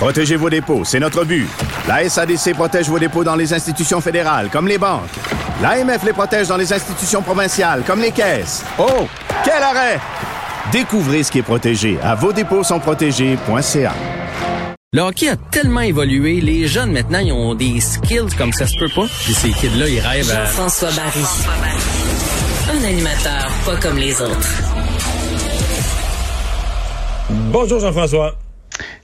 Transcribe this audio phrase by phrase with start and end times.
[0.00, 1.46] Protégez vos dépôts, c'est notre but.
[1.86, 5.10] La SADC protège vos dépôts dans les institutions fédérales, comme les banques.
[5.60, 8.64] L'AMF les protège dans les institutions provinciales, comme les caisses.
[8.78, 9.06] Oh,
[9.44, 10.00] quel arrêt!
[10.72, 13.92] Découvrez ce qui est protégé à vos dépôts sont protégés.ca.
[14.94, 18.78] Le hockey a tellement évolué, les jeunes maintenant, ils ont des skills comme ça se
[18.78, 19.06] peut pas.
[19.24, 20.46] Puis ces kids-là, ils rêvent à...
[20.46, 21.24] Jean-François Barry.
[22.72, 24.48] Un animateur pas comme les autres.
[27.52, 28.39] Bonjour Jean-François.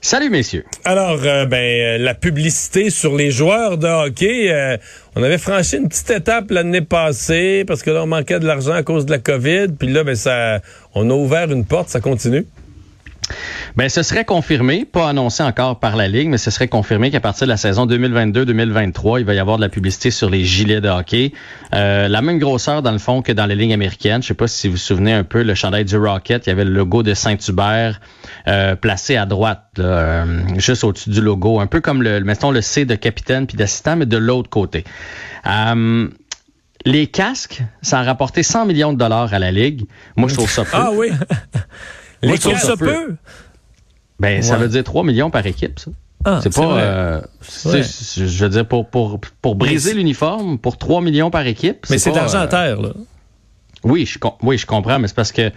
[0.07, 0.63] Salut messieurs.
[0.85, 4.77] Alors, euh, ben, euh, la publicité sur les joueurs de hockey, euh,
[5.17, 8.71] on avait franchi une petite étape l'année passée parce que là, on manquait de l'argent
[8.71, 9.67] à cause de la COVID.
[9.77, 10.61] Puis là, ben, ça,
[10.95, 12.45] on a ouvert une porte, ça continue.
[13.75, 17.19] Ben, ce serait confirmé, pas annoncé encore par la Ligue, mais ce serait confirmé qu'à
[17.19, 20.81] partir de la saison 2022-2023, il va y avoir de la publicité sur les gilets
[20.81, 21.33] de hockey.
[21.73, 24.21] Euh, la même grosseur, dans le fond, que dans les lignes américaines.
[24.21, 26.51] Je sais pas si vous vous souvenez un peu, le chandail du Rocket, il y
[26.51, 27.99] avait le logo de Saint-Hubert
[28.47, 30.25] euh, placé à droite, là, euh,
[30.57, 31.59] juste au-dessus du logo.
[31.59, 34.85] Un peu comme, le, mettons, le C de capitaine puis d'assistant, mais de l'autre côté.
[35.45, 36.07] Euh,
[36.85, 39.85] les casques, ça a rapporté 100 millions de dollars à la Ligue.
[40.15, 40.69] Moi, je trouve ça peu.
[40.73, 41.09] Ah oui.
[42.23, 42.85] Moi, les je trouve ça ça peu.
[42.85, 43.15] peut.
[44.19, 44.61] Ben, ça Ouais.
[44.61, 45.91] veut dire 3 millions par équipe, ça.
[46.25, 47.21] Ah, c'est pas, euh,
[47.65, 47.83] Ouais.
[47.83, 51.85] je veux dire, pour, pour, pour briser l'uniforme, pour 3 millions par équipe.
[51.89, 52.89] Mais c'est de l'argent à euh, terre, là.
[53.83, 55.51] Oui, je, oui, je comprends, mais c'est parce que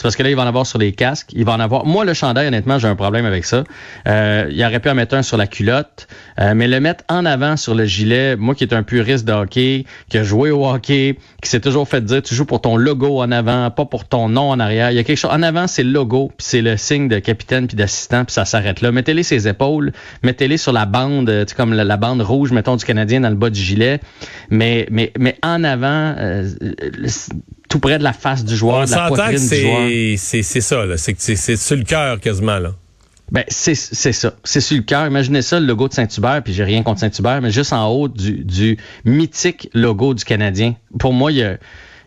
[0.00, 1.28] c'est parce que là, il va en avoir sur les casques.
[1.34, 1.84] Il va en avoir.
[1.84, 3.64] Moi, le chandail, honnêtement, j'ai un problème avec ça.
[4.08, 6.08] Euh, il aurait pu en mettre un sur la culotte,
[6.40, 9.32] euh, mais le mettre en avant sur le gilet, moi qui est un puriste de
[9.34, 12.78] hockey, qui a joué au hockey, qui s'est toujours fait dire, tu joues pour ton
[12.78, 14.90] logo en avant, pas pour ton nom en arrière.
[14.90, 15.32] Il y a quelque chose.
[15.34, 18.46] En avant, c'est le logo, puis c'est le signe de capitaine puis d'assistant, puis ça
[18.46, 18.92] s'arrête là.
[18.92, 22.86] Mettez-les ses épaules, mettez-les sur la bande, euh, tu comme la, bande rouge, mettons, du
[22.86, 24.00] Canadien dans le bas du gilet.
[24.48, 26.48] Mais, mais, mais en avant, euh,
[27.70, 30.18] tout près de la face du joueur, On de la que poitrine du joueur.
[30.18, 30.98] c'est, ça, là.
[30.98, 32.74] C'est c'est, c'est sur le cœur quasiment, là.
[33.30, 34.34] Ben, c'est c'est ça.
[34.42, 35.06] C'est sur le cœur.
[35.06, 38.08] Imaginez ça, le logo de Saint-Hubert, puis j'ai rien contre Saint-Hubert, mais juste en haut
[38.08, 40.74] du, du mythique logo du Canadien.
[40.98, 41.56] Pour moi, il y a,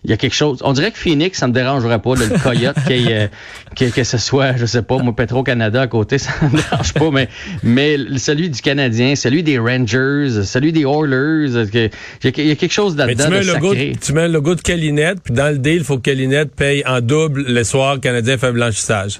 [0.04, 0.60] il y a quelque chose.
[0.64, 3.28] On dirait que Phoenix, ça me dérangerait pas, là, le Coyote, ait, euh,
[3.76, 7.10] que, que ce soit, je sais pas, moi, Petro-Canada à côté, ça me dérange pas,
[7.12, 7.30] mais,
[7.64, 11.90] mais celui du Canadien, celui des Rangers, celui des Oilers, que-
[12.24, 13.92] il y a- quelque chose là-dedans tu mets, de sacré.
[13.92, 16.54] de- tu mets un logo de Calinette, puis dans le deal, il faut que Calinette
[16.56, 19.20] paye en double le soir Canadien fait blanchissage.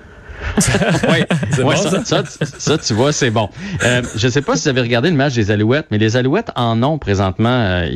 [1.10, 1.20] Oui,
[1.64, 3.50] Ouais, bon, ça, ça, tu- ça, tu vois, c'est bon.
[3.84, 6.52] Euh, je sais pas si vous avez regardé le match des Alouettes, mais les Alouettes
[6.56, 7.50] en ont présentement.
[7.50, 7.88] euh,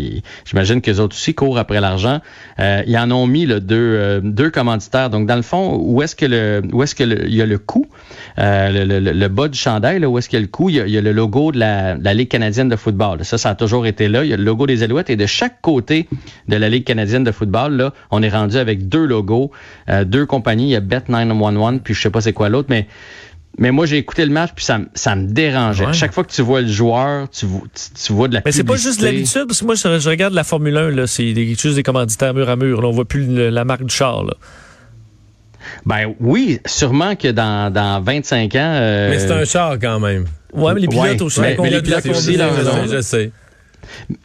[0.45, 2.19] J'imagine que les autres aussi courent après l'argent.
[2.59, 5.09] Euh, ils en ont mis là, deux, euh, deux commanditaires.
[5.09, 7.45] Donc, dans le fond, où est-ce que le, où est-ce que le- il y a
[7.45, 7.85] le coup,
[8.39, 10.47] euh, le, le- le- le bas du chandail, là, où est-ce qu'il y a le
[10.51, 12.69] coup, il y a, il y a le logo de la, de la Ligue canadienne
[12.69, 13.23] de football.
[13.25, 14.23] Ça, ça a toujours été là.
[14.23, 16.07] Il y a le logo des Alouettes et de chaque côté
[16.47, 19.51] de la Ligue canadienne de football, là, on est rendu avec deux logos,
[19.89, 20.65] euh, deux compagnies.
[20.65, 22.87] Il y a Bet911, puis je sais pas c'est quoi l'autre, mais
[23.59, 25.87] mais moi, j'ai écouté le match, puis ça, me- ça me dérangeait.
[25.87, 25.93] Ouais.
[25.93, 28.51] Chaque fois que tu vois le joueur, tu, vois- tu, tu vois de la Mais
[28.51, 31.33] c'est pas juste l'habitude, parce que moi, je, je regarde la Formule 1, là, c'est
[31.33, 32.81] des, juste des commanditaires mur à mur.
[32.83, 34.23] Là, on voit plus le- la marque du char.
[34.25, 34.33] Là.
[35.87, 38.59] Ben oui, sûrement que dans, dans 25 ans...
[38.61, 40.25] euh, Mais c'est un char quand même.
[40.53, 41.39] Ouais, mais les pilotes Ouais, aussi.
[41.41, 42.49] mais- la mais les combinaison, pilotes aussi, là,
[42.87, 43.31] je sais.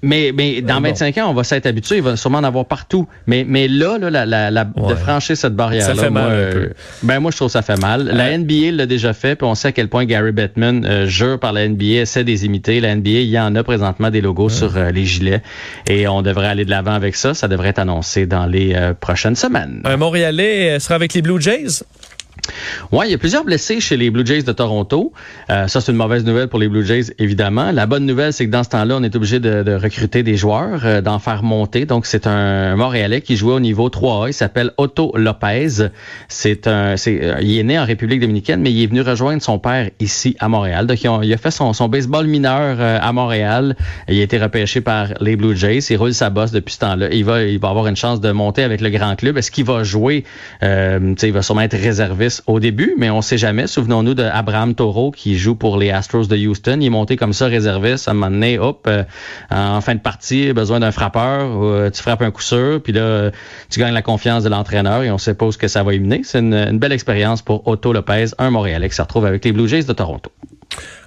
[0.02, 0.88] Mais, mais dans bon.
[0.88, 1.96] 25 ans, on va s'être habitué.
[1.96, 3.06] Il va sûrement en avoir partout.
[3.26, 6.52] Mais, mais là, là la, la, la- de franchir cette barrière Ça fait mal un
[6.52, 6.70] peu.
[7.02, 8.04] Ben moi, je trouve que ça fait mal.
[8.04, 11.38] La NBA l'a déjà fait, puis on sait à quel point Gary Bettman euh, jure
[11.38, 12.80] par la NBA, essaie des imiter.
[12.80, 15.42] La NBA, il y en a présentement des logos sur euh, les gilets.
[15.86, 17.34] Et on devrait aller de l'avant avec ça.
[17.34, 19.80] Ça devrait être annoncé dans les euh, prochaines semaines.
[19.84, 21.82] Un Montréalais euh, sera avec les Blue Jays?
[22.90, 25.12] Ouais, il y a plusieurs blessés chez les Blue Jays de Toronto.
[25.50, 27.70] Euh, ça, c'est une mauvaise nouvelle pour les Blue Jays, évidemment.
[27.72, 30.36] La bonne nouvelle, c'est que dans ce temps-là, on est obligé de, de recruter des
[30.36, 31.86] joueurs, euh, d'en faire monter.
[31.86, 34.28] Donc, c'est un Montréalais qui jouait au niveau 3A.
[34.28, 35.88] Il s'appelle Otto Lopez.
[36.28, 39.42] C'est un, c'est, euh, il est né en République dominicaine, mais il est venu rejoindre
[39.42, 40.86] son père ici à Montréal.
[40.86, 43.76] Donc, il a, fait son, son baseball mineur euh, à Montréal.
[44.08, 45.80] Il a été repêché par les Blue Jays.
[45.90, 47.08] Il roule sa bosse depuis ce temps-là.
[47.12, 49.38] Il va, il va avoir une chance de monter avec le grand club.
[49.38, 50.24] Est-ce qu'il va jouer?
[50.62, 51.76] Euh, il va sûrement être
[52.46, 53.66] au début, mais on sait jamais.
[53.66, 56.78] Souvenons-nous de Abraham Toro qui joue pour les Astros de Houston.
[56.80, 58.08] Il est monté comme ça réserviste.
[58.08, 59.04] À un moment hop, euh,
[59.50, 61.62] en fin de partie, besoin d'un frappeur.
[61.62, 63.30] euh, tu frappes un coup sûr, puis là,
[63.70, 66.22] tu gagnes la confiance de l'entraîneur et on sait pas que ça va y mener.
[66.24, 69.52] C'est une, une belle expérience pour Otto Lopez, un Montréalais qui se retrouve avec les
[69.52, 70.30] Blue Jays de Toronto.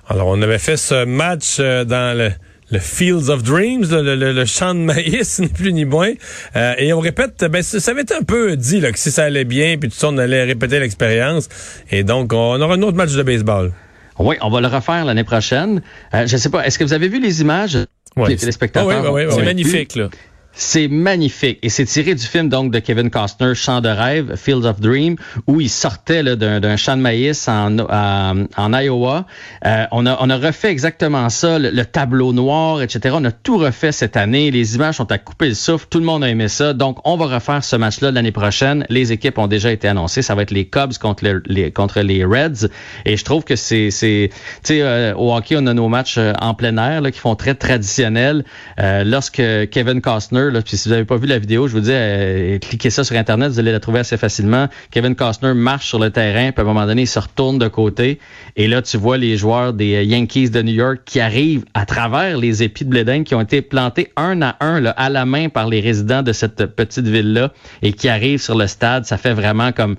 [0.08, 2.32] Alors, on avait fait ce match euh, dans le,
[2.76, 6.12] le Fields of Dreams, le, le- le champ de maïs, ni plus ni moins.
[6.56, 9.12] Euh, et on répète, ben, ça, ça avait été un peu dit là, que si
[9.12, 11.48] ça allait bien, puis tout ça, on allait répéter l'expérience.
[11.92, 13.72] Et donc, on aura un autre match de baseball.
[14.20, 15.82] Oui, on va le refaire l'année prochaine.
[16.14, 17.78] Euh, je sais pas, est-ce que vous avez vu les images?
[18.16, 18.30] Ouais.
[18.30, 19.04] Les téléspectateurs.
[19.06, 19.44] Ah oui, C'est oui.
[19.46, 20.10] magnifique, là.
[20.58, 21.60] C'est magnifique.
[21.64, 25.18] Et c'est tiré du film donc de Kevin Costner, Champ de rêve, Fields of Dream,
[25.48, 29.26] où il sortait d'un, champ de maïs en, en, en Iowa.
[29.66, 33.16] Euh, on, a, on a refait exactement ça, le, le tableau noir, etc.
[33.20, 34.50] On a tout refait cette année.
[34.50, 35.88] Les images sont à couper le souffle.
[35.90, 36.72] Tout le monde a aimé ça.
[36.72, 38.86] Donc, on va refaire ce match-là l'année prochaine.
[38.90, 40.22] Les équipes ont déjà été annoncées.
[40.22, 42.70] Ça va être les Cubs contre le- les, contre les Reds.
[43.04, 43.92] Et je trouve que c'est...
[43.92, 44.30] c'est
[44.64, 47.20] tu sais, euh, au hockey, on a nos matchs euh, en plein air là, qui
[47.20, 48.46] font très traditionnels.
[48.80, 51.92] Euh, lorsque Kevin Costner, puis si vous n'avez pas vu la vidéo, je vous dis,
[51.92, 54.68] euh, cliquez ça sur Internet, vous allez la trouver assez facilement.
[54.92, 57.68] Kevin Costner marche sur le terrain, puis à un moment donné, il se retourne de
[57.68, 58.20] côté.
[58.56, 61.86] Et là, tu vois les joueurs des euh, Yankees de New York qui arrivent à
[61.86, 65.26] travers les épis de blé qui ont été plantés un à un là, à la
[65.26, 69.06] main par les résidents de cette petite ville-là et qui arrivent sur le stade.
[69.06, 69.96] Ça fait vraiment comme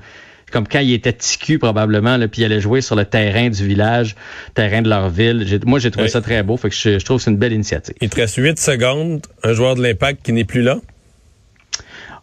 [0.52, 3.66] comme quand il était ticu probablement, là, puis il allait jouer sur le terrain du
[3.66, 4.14] village,
[4.54, 5.60] terrain de leur ville.
[5.66, 6.10] Moi, j'ai trouvé Oui.
[6.10, 7.94] ça très beau, fait que je, je trouve que c'est une belle initiative.
[8.00, 9.26] Il te reste 8 secondes.
[9.42, 10.78] Un joueur de l'impact qui n'est plus là.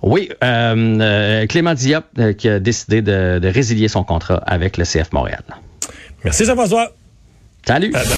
[0.02, 4.78] Oui, euh, euh, Clément Diop euh, qui a décidé de, de résilier son contrat avec
[4.78, 5.44] le CF Montréal.
[6.26, 6.92] Merci Jean-François.
[7.66, 7.94] Salut!